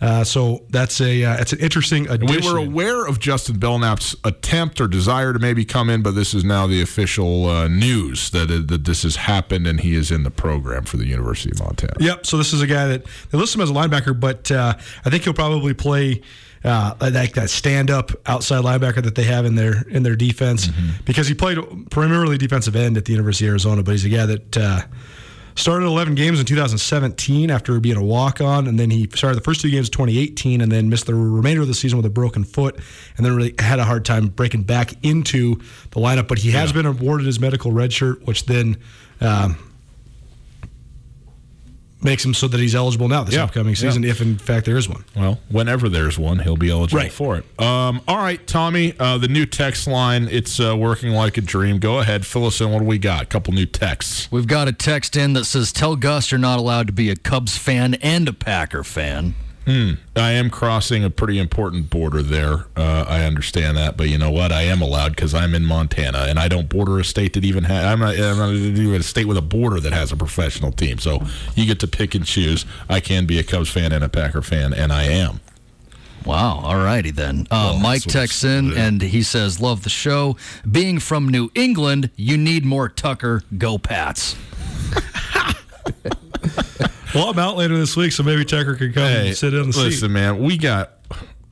[0.01, 2.43] Uh, so that's a uh, it's an interesting addition.
[2.43, 6.33] we were aware of Justin Belknap's attempt or desire to maybe come in, but this
[6.33, 10.11] is now the official uh, news that, it, that this has happened and he is
[10.11, 11.93] in the program for the University of Montana.
[12.01, 12.25] Yep.
[12.25, 15.11] So this is a guy that they list him as a linebacker, but uh, I
[15.11, 16.23] think he'll probably play
[16.65, 20.69] uh, like that stand-up outside linebacker that they have in their in their defense
[21.05, 21.59] because he played
[21.91, 23.83] primarily defensive end at the University of Arizona.
[23.83, 24.81] But he's a guy that uh,
[25.61, 29.61] started 11 games in 2017 after being a walk-on, and then he started the first
[29.61, 32.45] two games of 2018, and then missed the remainder of the season with a broken
[32.45, 32.77] foot,
[33.17, 35.57] and then really had a hard time breaking back into
[35.91, 36.29] the lineup.
[36.29, 38.79] But he has been awarded his medical red shirt, which then.
[39.21, 39.70] Um,
[42.03, 44.11] makes him so that he's eligible now this Yeah, upcoming season, yeah.
[44.11, 45.05] if in fact there is one.
[45.17, 47.13] Well, whenever there's one, he'll be eligible Right.
[47.13, 47.45] for it.
[47.61, 51.79] Um, all right, Tommy, uh, the new text line, it's uh, working like a dream.
[51.79, 52.71] Go ahead, fill us in.
[52.71, 53.23] What do we got?
[53.23, 54.29] A couple new texts.
[54.31, 57.17] We've got a text in that says, "Tell Gus you're not allowed to be a
[57.17, 59.35] Cubs fan and a Packer fan."
[59.67, 62.67] I am crossing a pretty important border there.
[62.77, 64.51] Uh, I understand that, but you know what?
[64.51, 67.63] I am allowed because I'm in Montana, and I don't border a state that even
[67.65, 67.85] has.
[67.85, 70.99] I'm not, I'm not even a state with a border that has a professional team.
[70.99, 71.23] So
[71.55, 72.67] you get to pick and choose.
[72.89, 75.41] I can be a Cubs fan and a Packer fan, and I am.
[76.27, 76.61] Wow.
[76.65, 77.47] All righty then.
[77.51, 80.37] Uh, Well, Mike texts in it's- and he says, "Love the show.
[80.69, 83.43] Being from New England, you need more Tucker.
[83.57, 84.35] Go Pats."
[87.15, 89.79] Well, I'm out later this week, so maybe Tucker can come and sit in the
[89.79, 90.11] listen, seat.
[90.11, 90.93] man, we got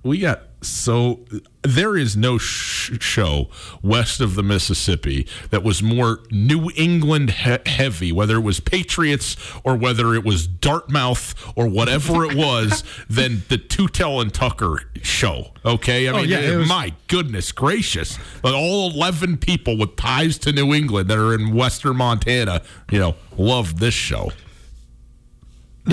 [0.02, 1.20] we got so
[1.62, 3.48] there is no sh- show
[3.82, 9.36] west of the Mississippi that was more New England he- heavy, whether it was Patriots
[9.64, 15.52] or whether it was Dartmouth or whatever it was, than the Tutel and Tucker show.
[15.64, 19.96] Okay, I oh, mean, yeah, it was- my goodness gracious, but all eleven people with
[19.96, 24.32] ties to New England that are in Western Montana, you know, love this show.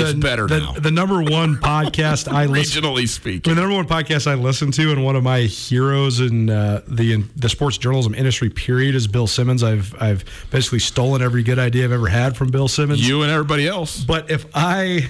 [0.02, 3.50] It's better the, now, The number one podcast I listen regionally I speaking.
[3.52, 6.82] mean, the number one podcast I listen to, and one of my heroes in uh,
[6.88, 9.64] the in the sports journalism industry, period, is Bill Simmons.
[9.64, 13.08] I've I've basically stolen every good idea I've ever had from Bill Simmons.
[13.08, 14.04] You and everybody else.
[14.04, 15.10] But if I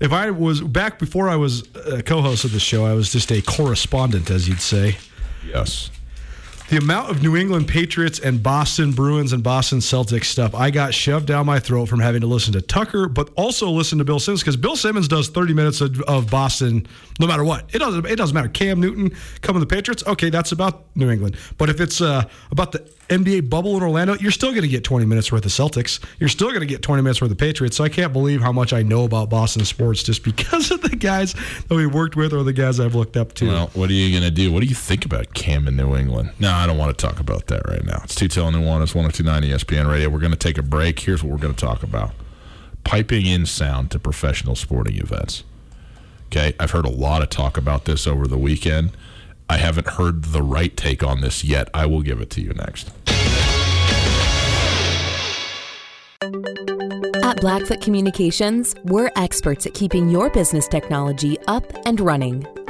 [0.00, 3.30] if I was back before I was a co-host of the show, I was just
[3.32, 4.96] a correspondent, as you'd say.
[5.46, 5.90] Yes.
[6.68, 10.92] The amount of New England Patriots and Boston Bruins and Boston Celtics stuff I got
[10.92, 14.18] shoved down my throat from having to listen to Tucker, but also listen to Bill
[14.18, 16.86] Simmons because Bill Simmons does 30 minutes of, of Boston
[17.20, 17.72] no matter what.
[17.72, 18.48] It doesn't it doesn't matter.
[18.48, 19.10] Cam Newton
[19.42, 21.36] coming to the Patriots, okay, that's about New England.
[21.56, 24.82] But if it's uh, about the NBA bubble in Orlando, you're still going to get
[24.82, 26.04] 20 minutes worth of Celtics.
[26.18, 27.76] You're still going to get 20 minutes worth of Patriots.
[27.76, 30.96] So I can't believe how much I know about Boston sports just because of the
[30.96, 31.34] guys
[31.68, 33.46] that we worked with or the guys I've looked up to.
[33.46, 34.52] Well, what are you going to do?
[34.52, 36.32] What do you think about Cam in New England?
[36.40, 38.00] No, I don't want to talk about that right now.
[38.04, 38.84] It's Tutel and Nuanez.
[38.84, 40.08] It's 1029 ESPN Radio.
[40.08, 40.98] We're going to take a break.
[41.00, 42.12] Here's what we're going to talk about
[42.82, 45.44] piping in sound to professional sporting events.
[46.26, 46.54] Okay.
[46.58, 48.92] I've heard a lot of talk about this over the weekend.
[49.50, 51.68] I haven't heard the right take on this yet.
[51.74, 52.90] I will give it to you next.
[57.22, 62.46] At Blackfoot Communications, we're experts at keeping your business technology up and running.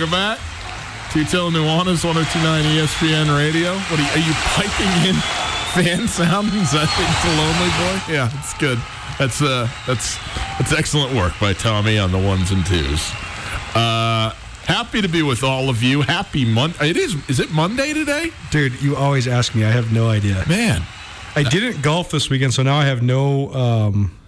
[0.00, 0.38] Welcome back.
[1.10, 3.74] Tutel Nuanez, 1029 ESPN Radio.
[3.74, 5.14] What are you, are you piping in
[5.74, 6.72] fan sounds?
[6.72, 8.14] I think it's a lonely boy.
[8.14, 8.78] Yeah, it's good.
[9.18, 10.16] That's uh, that's
[10.56, 13.10] that's excellent work by Tommy on the ones and twos.
[13.74, 14.32] Uh,
[14.64, 16.00] happy to be with all of you.
[16.00, 16.88] Happy Monday.
[16.88, 17.14] It is.
[17.28, 18.30] Is it Monday today?
[18.50, 19.66] Dude, you always ask me.
[19.66, 20.42] I have no idea.
[20.48, 20.80] Man,
[21.36, 24.18] I didn't golf this weekend, so now I have no um,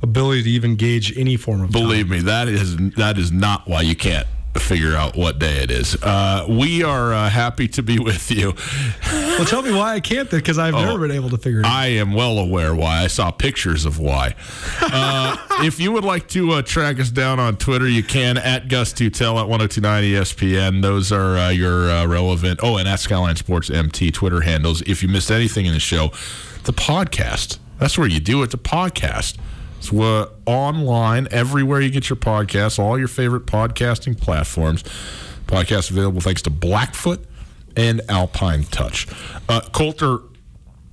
[0.00, 1.82] ability to even gauge any form of time.
[1.82, 4.26] Believe me, that is that is not why you can't
[4.58, 5.94] figure out what day it is.
[6.02, 8.52] Uh, we are uh, happy to be with you.
[9.12, 11.66] Well, tell me why I can't, because I've Oh, never been able to figure it
[11.66, 11.72] out.
[11.72, 13.02] I am well aware why.
[13.04, 14.34] I saw pictures of why.
[14.80, 18.68] Uh, if you would like to uh, track us down on Twitter, you can at
[18.68, 20.82] Gus Tutel at 1029 ESPN.
[20.82, 22.60] Those are uh, your uh, relevant.
[22.62, 24.82] Oh, and at Skyline Sports MT Twitter handles.
[24.82, 26.08] If you missed anything in the show,
[26.64, 27.58] the podcast.
[27.78, 28.50] That's where you do it.
[28.50, 29.38] The podcast.
[29.80, 34.82] Uh, online everywhere you get your podcasts, all your favorite podcasting platforms.
[35.46, 37.24] Podcast available thanks to Blackfoot
[37.76, 39.06] and Alpine Touch.
[39.48, 40.18] Uh, Colter,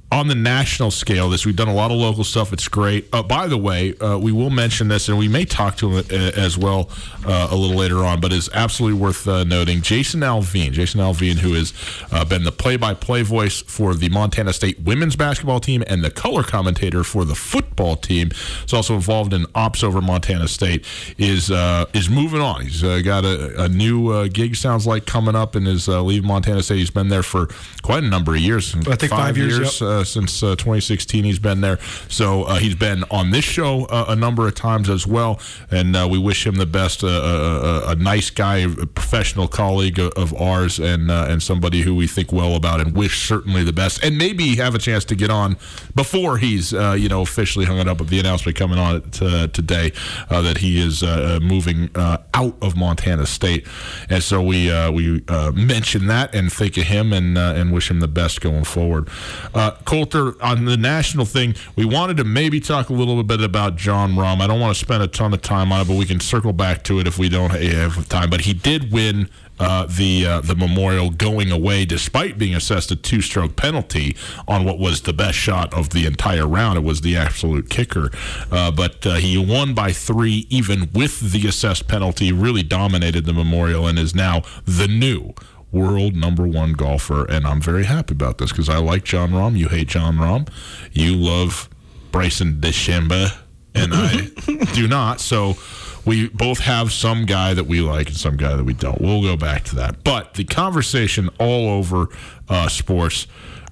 [0.09, 2.53] on the national scale, this we've done a lot of local stuff.
[2.53, 3.07] It's great.
[3.11, 6.05] Uh, by the way, uh, we will mention this, and we may talk to him
[6.09, 6.89] uh, as well
[7.25, 8.21] uh, a little later on.
[8.21, 9.81] But it's absolutely worth uh, noting.
[9.81, 11.73] Jason Alvine, Jason Alvine, who has
[12.11, 16.43] uh, been the play-by-play voice for the Montana State women's basketball team and the color
[16.43, 18.31] commentator for the football team,
[18.65, 20.85] is also involved in ops over Montana State.
[21.17, 22.61] is uh, is moving on.
[22.61, 24.55] He's uh, got a, a new uh, gig.
[24.55, 26.77] Sounds like coming up, and is uh, leaving Montana State.
[26.77, 27.47] He's been there for
[27.81, 28.73] quite a number of years.
[28.87, 29.96] I think five years, yep.
[29.97, 31.79] Uh, since uh, 2016 he's been there.
[32.07, 35.39] So uh, he's been on this show uh, a number of times as well.
[35.71, 41.09] And we wish him the best a, nice guy a professional colleague of, ours and
[41.09, 44.03] and somebody who we think well about and wish certainly the best.
[44.03, 45.57] And maybe have a chance to get on
[45.95, 49.91] before he's you know officially hung it up with the announcement coming on uh, today
[50.29, 51.01] that he is
[51.41, 53.65] moving out of Montana State.
[54.09, 57.99] And so we we mention that and think of him and uh, and wish him
[57.99, 59.09] the best going forward.
[59.53, 63.77] Uh, Colter, on the national thing, we wanted to maybe talk a little bit about
[63.77, 64.41] Jon Rahm.
[64.41, 66.51] I don't want to spend a ton of time on it, but we can circle
[66.51, 68.29] back to it if we don't have time.
[68.29, 69.29] But he did win
[69.61, 74.65] uh, the uh, the memorial going away, despite being assessed a two stroke penalty on
[74.65, 76.77] what was the best shot of the entire round.
[76.77, 78.11] It was the absolute kicker,
[78.51, 82.33] uh, but uh, he won by three, even with the assessed penalty.
[82.33, 85.33] Really dominated the memorial and is now the new
[85.71, 87.25] world number one golfer.
[87.25, 89.57] And I'm very happy about this because I like Jon Rahm.
[89.57, 90.49] You hate Jon Rahm.
[90.91, 91.69] You love
[92.11, 93.35] Bryson DeChambeau,
[93.75, 94.29] and I
[94.73, 95.19] do not.
[95.19, 95.55] So
[96.05, 99.01] we both have some guy that we like and some guy that we don't.
[99.01, 100.03] We'll go back to that.
[100.03, 102.07] But the conversation all over
[102.47, 103.27] uh, sports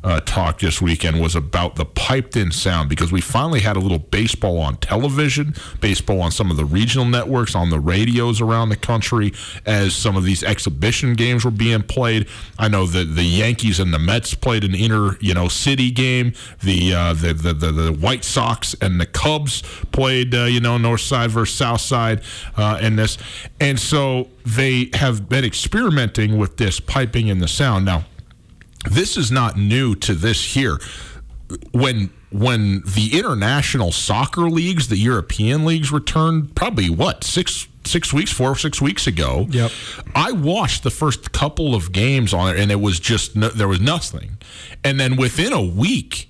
[0.05, 3.79] uh, talk this weekend was about the piped in sound because we finally had a
[3.79, 8.69] little baseball on television, baseball on some of the regional networks, on the radios around
[8.69, 9.33] the country
[9.65, 12.27] as some of these exhibition games were being played.
[12.59, 16.33] I know that the Yankees and the Mets played an inner, you know, city game.
[16.61, 20.77] The uh, the, the, the the White Sox and the Cubs played, uh, you know,
[20.77, 22.21] North Side versus South Side,
[22.57, 23.17] uh, in this,
[23.59, 28.05] and so they have been experimenting with this piping in the sound now
[28.89, 30.79] this is not new to this here.
[31.71, 38.31] When when the international soccer leagues, the European leagues returned, probably what six six weeks,
[38.31, 39.47] four or six weeks ago.
[39.49, 39.71] Yep.
[40.15, 43.67] I watched the first couple of games on it, and it was just no, there
[43.67, 44.37] was nothing.
[44.83, 46.29] And then within a week,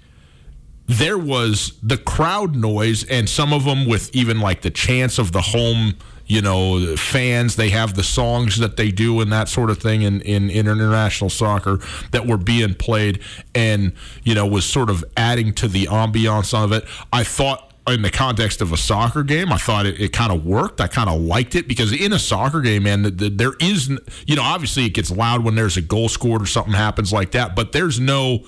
[0.88, 5.32] there was the crowd noise, and some of them with even like the chants of
[5.32, 5.96] the home
[6.28, 7.56] you know, fans.
[7.56, 11.30] They have the songs that they do and that sort of thing in, in, international
[11.30, 11.80] soccer
[12.12, 13.22] that were being played
[13.54, 16.86] and, you know, was sort of adding to the ambiance of it.
[17.14, 20.44] I thought in the context of a soccer game, I thought it, it kind of
[20.46, 20.82] worked.
[20.82, 23.90] I kind of liked it because in a soccer game, man, the, the, there is,
[24.26, 27.32] you know, obviously it gets loud when there's a goal scored or something happens like
[27.32, 28.40] that, but there's no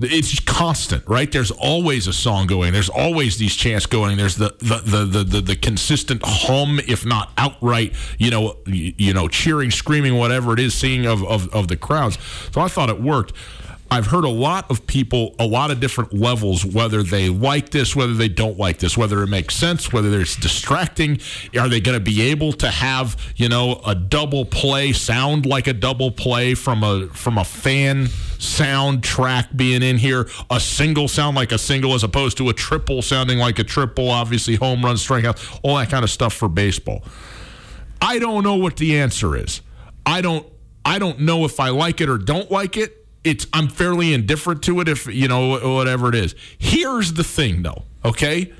[0.00, 1.30] it's constant, right?
[1.30, 2.72] There's always a song going.
[2.72, 4.16] There's always these chants going.
[4.16, 8.92] There's the the the the, the, the consistent hum, if not outright, you know, you,
[8.98, 12.18] you know, cheering, screaming, whatever it is, seeing of, of of the crowds.
[12.52, 13.32] So I thought it worked.
[13.94, 17.94] I've heard a lot of people, a lot of different levels, whether they like this,
[17.94, 21.20] whether they don't like this, whether it makes sense, whether it's distracting.
[21.56, 25.68] Are they going to be able to have, you know, a double play sound like
[25.68, 31.36] a double play from a from a fan soundtrack being in here, a single sound
[31.36, 34.96] like a single as opposed to a triple sounding like a triple, obviously home run,
[34.96, 37.04] strikeout, all that kind of stuff for baseball.
[38.02, 39.60] I don't know what the answer is.
[40.04, 40.44] I don't
[40.84, 44.62] I don't know if I like it or don't like it it's I'm fairly indifferent
[44.64, 46.34] to it if you know whatever it is.
[46.58, 48.52] Here's the thing though, okay?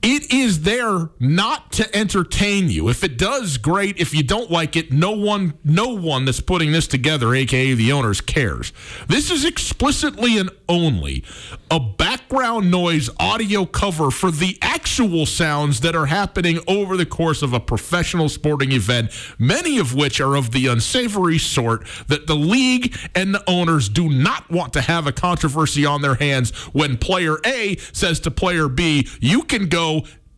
[0.00, 2.88] It is there not to entertain you.
[2.88, 3.98] If it does, great.
[3.98, 7.90] If you don't like it, no one no one that's putting this together, aka the
[7.90, 8.72] owners, cares.
[9.08, 11.24] This is explicitly and only
[11.70, 17.42] a background noise audio cover for the actual sounds that are happening over the course
[17.42, 22.36] of a professional sporting event, many of which are of the unsavory sort that the
[22.36, 26.96] league and the owners do not want to have a controversy on their hands when
[26.96, 29.87] player A says to player B, you can go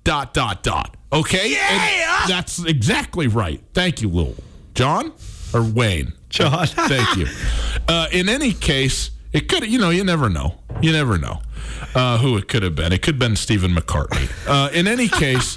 [0.05, 0.97] dot dot dot.
[1.13, 1.53] Okay?
[1.53, 2.23] Yeah!
[2.23, 3.61] And that's exactly right.
[3.75, 4.35] Thank you, Lou.
[4.75, 5.13] John
[5.53, 6.13] or Wayne?
[6.29, 6.67] John.
[6.67, 7.27] Thank you.
[7.89, 10.57] Uh, in any case, it could, you know, you never know.
[10.81, 11.41] You never know
[11.95, 12.93] uh, who it could have been.
[12.93, 14.31] It could have been Stephen McCartney.
[14.47, 15.57] Uh, in any case,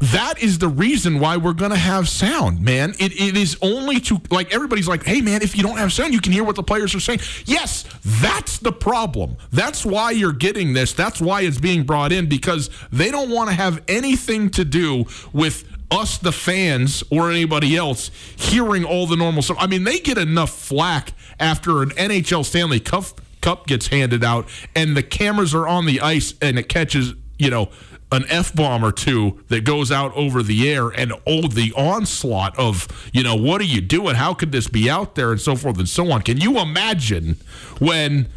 [0.00, 2.90] that is the reason why we're going to have sound, man.
[2.98, 6.12] It, it is only to, like, everybody's like, hey, man, if you don't have sound,
[6.12, 7.20] you can hear what the players are saying.
[7.44, 9.36] Yes, that's the problem.
[9.52, 10.92] That's why you're getting this.
[10.92, 15.06] That's why it's being brought in because they don't want to have anything to do
[15.32, 19.56] with us, the fans, or anybody else hearing all the normal stuff.
[19.60, 24.48] I mean, they get enough flack after an NHL Stanley Cup, Cup gets handed out
[24.74, 27.70] and the cameras are on the ice and it catches, you know,
[28.12, 32.56] an F bomb or two that goes out over the air and oh, the onslaught
[32.58, 34.14] of, you know, what are you doing?
[34.14, 36.22] How could this be out there and so forth and so on?
[36.22, 37.36] Can you imagine
[37.78, 38.28] when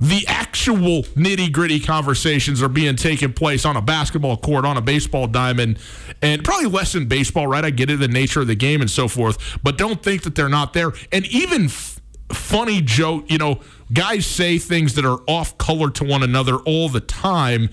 [0.00, 4.82] the actual nitty gritty conversations are being taken place on a basketball court, on a
[4.82, 5.78] baseball diamond,
[6.20, 7.64] and probably less in baseball, right?
[7.64, 10.34] I get it, the nature of the game and so forth, but don't think that
[10.34, 10.92] they're not there.
[11.12, 12.00] And even f-
[12.32, 13.60] funny joke, you know,
[13.92, 17.68] guys say things that are off color to one another all the time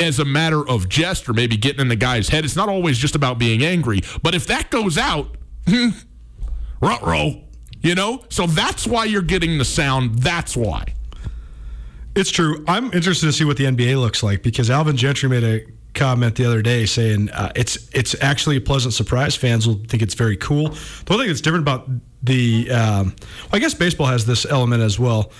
[0.00, 2.44] as a matter of jest or maybe getting in the guy's head.
[2.44, 5.36] It's not always just about being angry, but if that goes out,
[6.80, 7.42] row,
[7.80, 8.24] you know?
[8.28, 10.16] So that's why you're getting the sound.
[10.16, 10.84] That's why.
[12.14, 12.64] It's true.
[12.68, 15.60] I'm interested to see what the NBA looks like because Alvin Gentry made a
[15.94, 19.34] comment the other day saying uh, it's it's actually a pleasant surprise.
[19.34, 20.68] Fans will think it's very cool.
[20.70, 21.88] The one thing that's different about
[22.22, 25.32] the, um, well, I guess baseball has this element as well.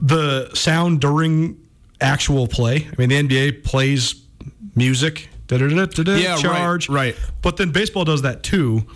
[0.00, 1.63] The sound during
[2.04, 2.86] actual play.
[2.90, 4.14] I mean, the NBA plays
[4.76, 6.88] music Yeah, right, charge.
[6.88, 7.16] right.
[7.42, 8.86] But then baseball does that too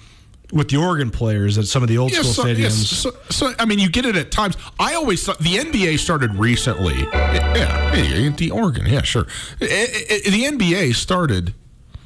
[0.52, 2.58] with the Oregon players at some of the old Yeah, school so, stadiums.
[2.58, 4.56] yes, so, so, I mean, you get it at times.
[4.80, 6.94] I always thought the NBA started recently.
[7.12, 9.26] Yeah, yeah, the Oregon, yeah, sure.
[9.60, 9.66] Eh,
[10.08, 11.52] eh, The NBA started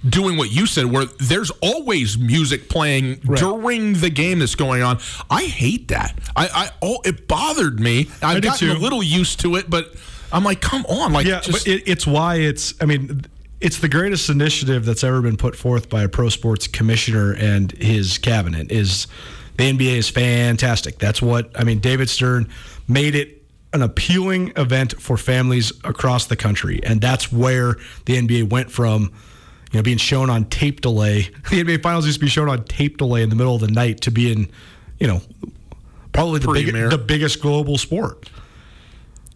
[0.09, 4.99] doing what you said, where there's always music playing during the game that's going on.
[5.31, 6.19] I hate that.
[6.35, 8.11] I, I oh, it bothered me.
[8.21, 9.95] I've do gotten a little used to it, but
[10.33, 12.75] I'm like, come on, like, Yeah, just, but it, it's why it's.
[12.81, 13.25] I mean,
[13.61, 17.71] it's the greatest initiative that's ever been put forth by a pro sports commissioner and
[17.73, 18.73] his cabinet.
[18.73, 19.07] Is
[19.57, 20.99] the NBA is fantastic.
[20.99, 21.79] That's what I mean.
[21.79, 22.49] David Stern
[22.89, 27.77] made it an appealing event for families across the country, and that's where
[28.07, 29.13] the NBA went from.
[29.71, 31.31] You know, being shown on tape delay.
[31.51, 33.69] The NBA Finals used to be shown on tape delay in the middle of the
[33.69, 34.51] night to being,
[34.99, 35.23] you know,
[36.13, 38.29] probably the, big, the biggest global sport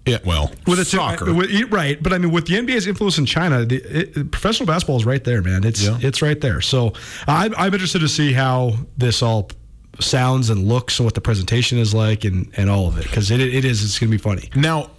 [0.07, 1.35] yeah, well, with it's soccer.
[1.35, 2.01] with, right?
[2.03, 5.23] But I mean, with the NBA's influence in China, the it, professional basketball is right
[5.25, 5.65] there, man.
[5.65, 5.99] It's Yeah.
[6.01, 6.61] it's right there.
[6.61, 6.93] So
[7.27, 9.51] I'm, I'm interested to see how this all
[9.99, 13.31] sounds and looks and what the presentation is like and, and all of it because
[13.31, 14.49] it, it is it's going to be funny.
[14.55, 14.91] Now,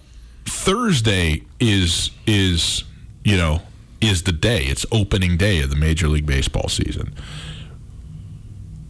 [0.44, 2.84] Thursday is is
[3.24, 3.62] you know
[4.00, 4.64] is the day.
[4.64, 7.14] It's opening day of the Major League Baseball season.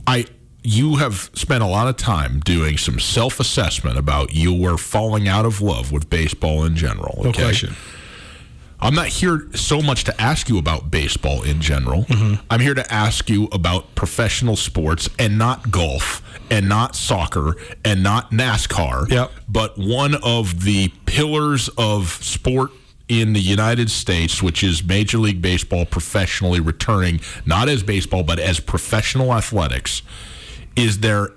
[0.07, 0.27] I
[0.63, 5.29] you have spent a lot of time doing some self assessment about you were falling
[5.29, 7.21] out of love with baseball in general.
[7.25, 7.75] No question.
[8.81, 12.05] I'm not here so much to ask you about baseball in general.
[12.05, 12.45] Mm-hmm.
[12.49, 18.05] I'm here to ask you about professional sports and not golf and not soccer and
[18.05, 19.11] not NASCAR.
[19.11, 19.33] Yep.
[19.49, 22.71] But one of the pillars of sport
[23.09, 28.39] in the United States, which is Major League Baseball professionally returning, not as baseball, but
[28.39, 30.03] as professional athletics,
[30.77, 31.31] is there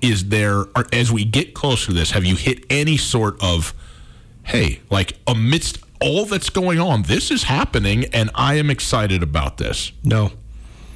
[0.00, 3.74] is there as we get closer to this, have you hit any sort of
[4.44, 9.58] hey, like amidst all that's going on, this is happening, and I am excited about
[9.58, 9.92] this.
[10.02, 10.32] No,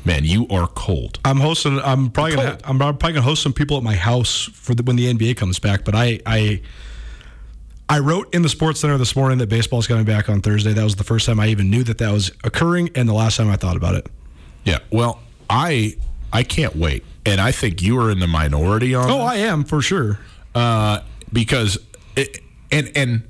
[0.05, 1.19] Man, you are cold.
[1.25, 1.81] I'm hosting.
[1.81, 2.51] I'm probably gonna.
[2.51, 2.63] Cold.
[2.65, 5.59] I'm probably gonna host some people at my house for the, when the NBA comes
[5.59, 5.85] back.
[5.85, 6.61] But I, I,
[7.89, 10.75] I wrote in the Sports Center this morning that baseball's coming back on Thursday.
[10.75, 13.39] That was the first time I even knew that that was occurring, and the last
[13.39, 14.07] time I thought about it.
[14.65, 14.81] Yeah.
[14.91, 15.97] Well, I
[16.35, 19.11] I can't wait, and I think you are in the minority on.
[19.11, 19.27] Oh, this.
[19.27, 20.19] I am for sure.
[20.55, 21.01] uh,
[21.33, 21.79] because
[22.17, 23.23] it, and and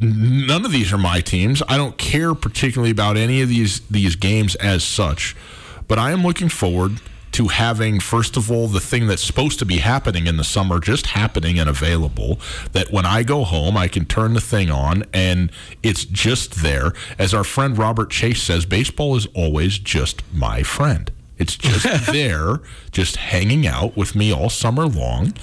[0.00, 1.62] none of these are my teams.
[1.68, 5.34] I don't care particularly about any of these these games as such,
[5.88, 7.00] but I am looking forward
[7.32, 10.80] to having first of all the thing that's supposed to be happening in the summer
[10.80, 12.38] just happening and available
[12.72, 15.52] that when I go home I can turn the thing on and
[15.82, 21.10] it's just there as our friend Robert Chase says baseball is always just my friend
[21.38, 22.60] it's just there,
[22.90, 25.34] just hanging out with me all summer long,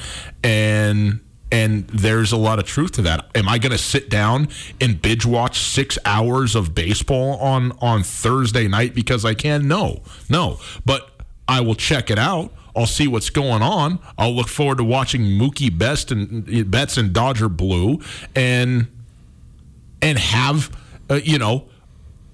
[0.44, 1.20] and
[1.52, 3.30] and there's a lot of truth to that.
[3.36, 4.48] Am I going to sit down
[4.82, 9.68] and binge watch six hours of baseball on on Thursday night because I can?
[9.68, 10.60] No, no.
[10.84, 11.10] But
[11.48, 12.52] I will check it out.
[12.76, 14.00] I'll see what's going on.
[14.18, 18.00] I'll look forward to watching Mookie Best and Betts and Dodger Blue,
[18.36, 18.88] and
[20.02, 20.76] and have
[21.10, 21.68] uh, you know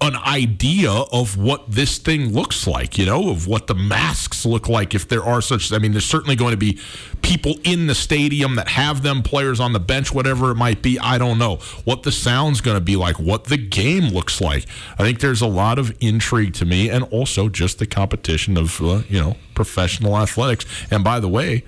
[0.02, 4.68] an idea of what this thing looks like, you know, of what the masks look
[4.68, 5.72] like if there are such.
[5.72, 6.78] I mean, there's certainly going to be
[7.20, 10.98] people in the stadium that have them, players on the bench, whatever it might be.
[10.98, 14.66] I don't know what the sound's going to be like, what the game looks like.
[14.98, 18.80] I think there's a lot of intrigue to me, and also just the competition of,
[18.80, 20.64] uh, you know, professional athletics.
[20.90, 21.62] And by the way,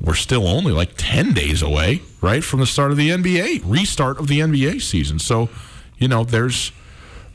[0.00, 4.20] we're still only like 10 days away, right, from the start of the NBA, restart
[4.20, 5.18] of the NBA season.
[5.18, 5.48] So,
[5.98, 6.70] you know, there's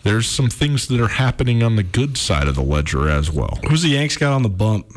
[0.03, 3.59] there's some things that are happening on the good side of the ledger as well.
[3.69, 4.87] Who's the Yanks got on the bump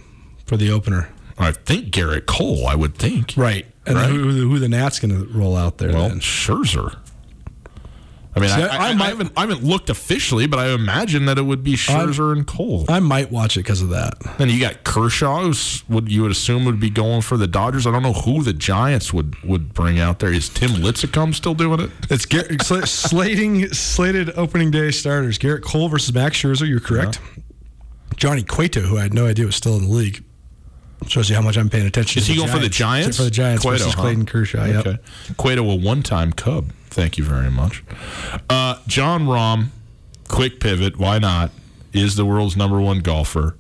[0.47, 1.09] for the opener?
[1.39, 3.35] I think Gerrit Cole, I would think.
[3.37, 3.67] Right.
[3.87, 4.09] And Right.
[4.09, 6.21] Who, who the Nats going to roll out there Well, then?
[6.21, 6.97] Scherzer.
[8.37, 10.71] I mean, See, I, I- I, I I haven't I haven't looked officially, but I
[10.75, 12.85] imagine that it would be Scherzer and Cole.
[12.89, 14.15] I might watch it because of that.
[14.39, 17.87] Then you got Kershaw, who's would you would assume would be going for the Dodgers.
[17.87, 20.33] I don't know who the Giants would would bring out there.
[20.33, 21.91] Is Tim Lincecum still doing it?
[22.11, 25.39] It's Gerrit, sla- slating slated opening day starters.
[25.39, 26.69] Gerrit Cole versus Max Scherzer.
[26.69, 27.19] You're correct.
[27.19, 27.41] Uh-huh.
[28.17, 30.25] Johnny Cueto, who I had no idea was still in the league.
[31.09, 32.21] Shows you how much I'm paying attention.
[32.21, 33.17] Is he going for the Giants?
[33.19, 34.01] For the Giants Cueto, versus huh?
[34.03, 34.65] Clayton Kershaw.
[34.65, 34.87] Yep.
[34.87, 34.99] Okay.
[35.37, 36.71] Cueto, a one-time Cub.
[36.95, 37.83] Thank you very much.
[38.49, 39.67] Uh, Jon Rahm,
[40.29, 40.97] quick pivot.
[40.97, 41.51] Why not?
[41.93, 43.57] Is the world's number one golfer.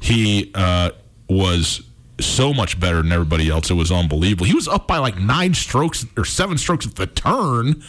[0.00, 0.90] He uh,
[1.28, 1.82] was
[2.20, 3.70] so much better than everybody else.
[3.70, 4.46] It was unbelievable.
[4.46, 7.82] He was up by like nine strokes or seven strokes at the turn.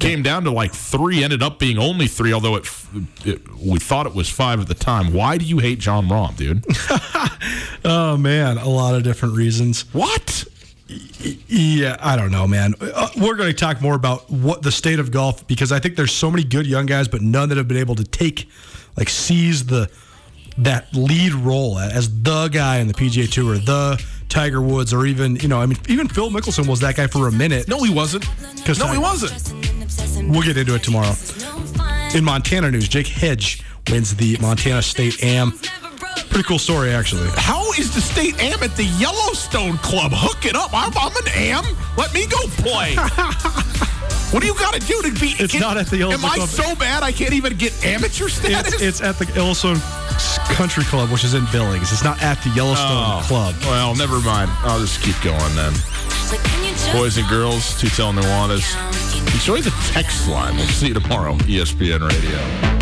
[0.00, 1.22] Came down to like three.
[1.22, 2.66] Ended up being only three, although it,
[3.24, 5.12] it we thought it was five at the time.
[5.12, 6.64] Why do you hate Jon Rahm, dude?
[7.84, 9.92] Oh man, a lot of different reasons.
[9.92, 10.44] what?
[11.54, 12.74] Yeah, I don't know, man.
[12.80, 15.96] Uh, we're going to talk more about what the state of golf because I think
[15.96, 18.48] there's so many good young guys, but none that have been able to take,
[18.96, 19.90] like, seize the
[20.58, 25.36] that lead role as the guy in the PGA Tour, the Tiger Woods, or even
[25.36, 27.68] you know, I mean, even Phil Mickelson was that guy for a minute.
[27.68, 28.26] No, he wasn't.
[28.56, 29.32] Because No, he wasn't.
[30.30, 31.14] We'll get into it tomorrow.
[32.14, 35.52] In Montana news, Jake Hedge wins the Montana State Am.
[36.30, 37.28] Pretty cool story, actually.
[37.36, 40.12] How is the state am at the Yellowstone Club?
[40.14, 40.70] Hook it up.
[40.72, 41.64] I'm, I'm an am.
[41.96, 42.94] Let me go play.
[44.32, 45.34] what do you got to do to be?
[45.38, 46.48] It's not at the Yellowstone Am I Club.
[46.48, 48.74] so bad I can't even get amateur status?
[48.74, 49.76] It's, it's at the Yellowstone
[50.54, 51.92] Country Club, which is in Billings.
[51.92, 53.54] It's not at the Yellowstone Oh, Club.
[53.62, 54.50] Well, never mind.
[54.64, 55.72] I'll just keep going then.
[56.96, 58.72] Boys and girls, Tutel Nuanez.
[59.34, 60.56] Enjoy the text line.
[60.56, 62.81] We'll see you tomorrow, ESPN Radio.